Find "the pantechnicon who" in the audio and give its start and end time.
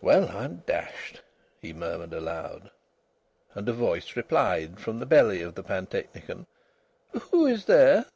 5.56-7.44